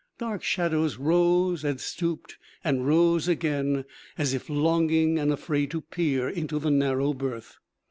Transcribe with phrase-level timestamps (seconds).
[0.17, 3.85] Dark shadows rose and stooped and rose again
[4.17, 7.59] as if longing and afraid to peer into the narrow berth.